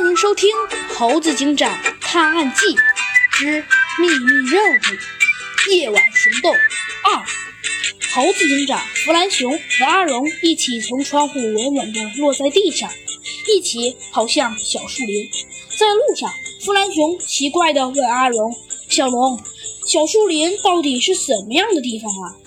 [0.00, 0.48] 欢迎收听
[0.94, 2.74] 《猴子警长探案记
[3.32, 3.62] 之
[4.00, 6.50] 秘密任务：夜晚行动
[7.04, 7.22] 二》。
[8.14, 12.90] 猴子警长弗兰熊和阿荣一起从窗户稳稳地落在地上，
[13.46, 15.28] 一起跑向小树林。
[15.78, 16.30] 在路上，
[16.64, 18.56] 弗兰熊奇怪地问阿荣
[18.88, 19.38] ：“小龙，
[19.86, 22.40] 小树林到底是什么样的地方啊？”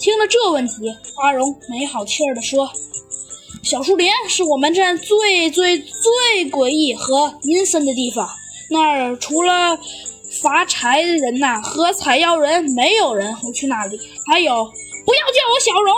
[0.00, 0.74] 听了这问题，
[1.16, 2.70] 阿荣没好气儿地说。
[3.70, 8.28] 小树林是我们镇最最最诡异和阴森的地方。
[8.68, 9.78] 那儿除了
[10.42, 13.96] 发财人呐和采药人，没有人会去那里。
[14.26, 14.64] 还有，
[15.06, 15.94] 不要叫我小荣，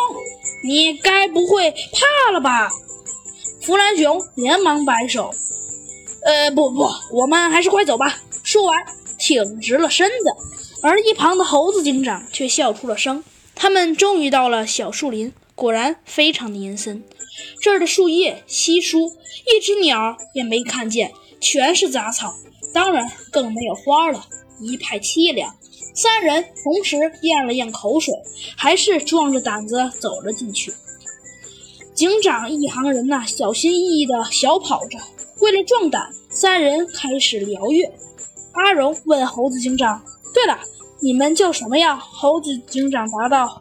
[0.69, 2.69] 你该不会怕了吧？
[3.63, 5.30] 弗兰熊连忙摆手
[6.27, 8.85] ：“呃，不不，我们还是快走吧。”说完，
[9.19, 10.83] 挺直了身子。
[10.83, 13.25] 而一旁的猴子警长却笑出了声。
[13.55, 17.02] 他们终于到了小树林，果然非常的阴森。
[17.61, 19.13] 这儿的树叶稀疏，
[19.47, 22.35] 一只鸟也没看见，全是杂草，
[22.73, 24.24] 当然更没有花了，
[24.61, 25.55] 一派凄凉。
[25.95, 28.15] 三人同时咽了咽口水，
[28.57, 30.73] 还是壮着胆子走了进去。
[31.95, 34.99] 警长一行人呐，小心翼翼地小跑着。
[35.41, 37.93] 为了壮胆，三人开始聊月。
[38.52, 40.02] 阿荣问猴子警长
[40.33, 40.59] ：“对了，
[41.01, 43.61] 你们叫什么呀？”猴子警长答道：“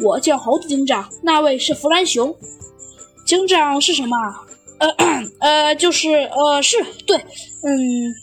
[0.00, 2.34] 我叫猴子警长，那位是弗兰熊。”
[3.32, 4.14] 警长是什么？
[4.78, 4.94] 呃
[5.40, 7.16] 呃，就是呃，是对，
[7.64, 8.14] 嗯，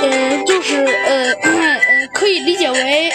[0.00, 3.10] 呃，就是呃 呃，可以理解为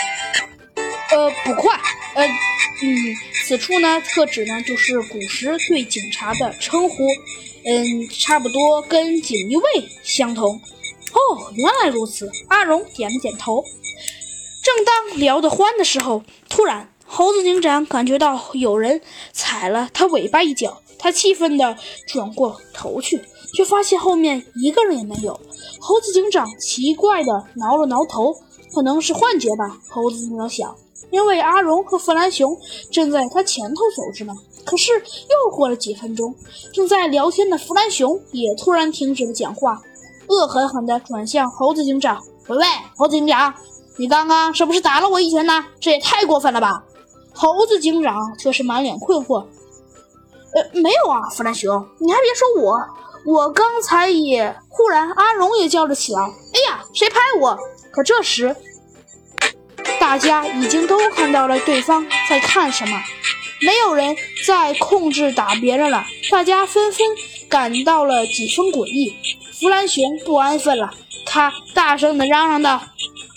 [1.11, 1.79] 呃捕快，
[2.15, 7.07] 呃嗯，此处呢特指呢就是古时对警察的称呼，
[7.65, 9.63] 嗯，差不多跟锦衣卫
[10.03, 10.59] 相同。
[11.13, 12.29] 哦，原来如此。
[12.49, 13.63] 阿荣点了点头。
[14.61, 16.89] 正当聊得欢的时候，突然。
[17.15, 18.99] 猴子警长感觉到有人
[19.31, 23.23] 踩了他尾巴一脚，他气愤地转过头去，
[23.55, 25.39] 却发现后面一个人也没有。
[25.79, 28.33] 猴子警长奇怪地挠了挠头，
[28.73, 29.77] 可能是幻觉吧。
[29.91, 30.75] 猴子警长想，
[31.11, 32.57] 因为阿荣和弗兰熊
[32.91, 34.33] 正在他前头走着呢。
[34.65, 36.33] 可是又过了几分钟，
[36.73, 39.79] 正在聊天的弗兰熊也突然停止了讲话，
[40.29, 42.19] 恶狠狠地转向猴子警长
[42.49, 42.65] ：“喂喂，
[42.97, 43.53] 猴子警长，
[43.97, 45.63] 你刚刚是不是打了我一拳呢？
[45.79, 46.83] 这也太过分了吧！”
[47.33, 49.45] 猴子警长却是满脸困惑，
[50.53, 52.79] 呃，没有啊，弗兰熊，你还别说我，
[53.25, 54.55] 我刚才也……
[54.69, 56.21] 忽然，阿荣也叫了起来
[56.53, 57.57] ：“哎呀，谁拍我？”
[57.91, 58.55] 可这时，
[59.99, 63.01] 大家已经都看到了对方在看什么，
[63.61, 64.15] 没有人
[64.45, 67.05] 再控制打别人了，大家纷纷
[67.49, 69.15] 感到了几分诡异。
[69.59, 70.91] 弗兰熊不安分了，
[71.25, 72.81] 他大声地嚷嚷道：“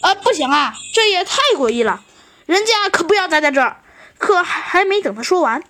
[0.03, 2.03] 啊，不行啊，这也太诡异了，
[2.47, 3.83] 人家可不要待在这儿。”
[4.19, 5.62] 可还没等他说完，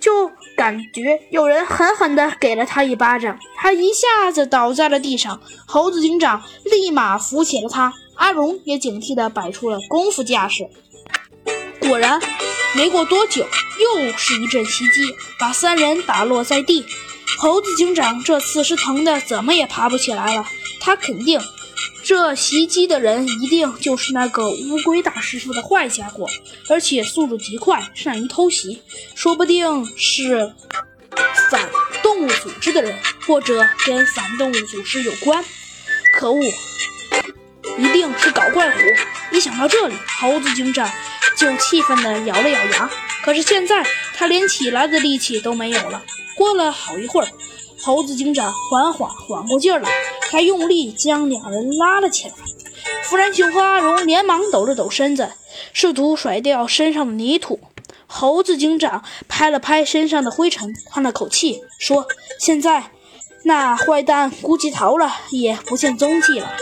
[0.00, 5.40] 就感觉有人狠狠地给了他一巴掌，他一下子倒在了地上。
[5.66, 10.68] 猴子警长立马扶起了他，阿荣也警惕地摆出了功夫架势。
[11.80, 12.20] 果然，
[12.74, 13.46] 没过多久，
[13.80, 16.84] 又是一阵袭击，把三人打落在地。
[17.38, 20.46] 猴子警长这次是疼的怎么也爬不起来了，
[20.80, 21.40] 他肯定。
[22.06, 26.28] 这袭击的人一定就是那个乌龟大师傅的坏家伙，
[26.70, 28.80] 而且速度极快，善于偷袭，
[29.16, 30.54] 说不定是
[31.50, 31.68] 反
[32.04, 32.96] 动物组织的人，
[33.26, 35.44] 或者跟反动物组织有关。
[36.14, 36.40] 可恶，
[37.76, 38.78] 一定是搞怪虎！
[39.32, 40.88] 一想到这里，猴子警长
[41.36, 42.88] 就气愤地咬了咬牙。
[43.24, 43.84] 可是现在
[44.14, 46.04] 他连起来的力气都没有了。
[46.36, 47.28] 过了好一会儿。
[47.78, 49.88] 猴子警长缓缓缓过劲儿来，
[50.30, 52.34] 还用力将两人拉了起来。
[53.02, 55.30] 弗兰熊和阿荣连忙抖了抖身子，
[55.72, 57.60] 试图甩掉身上的泥土。
[58.06, 62.06] 猴子警长拍了拍身上的灰尘，叹了口气，说
[62.38, 62.90] ：“现在
[63.42, 66.52] 那坏蛋估计逃了，也不见踪迹了。”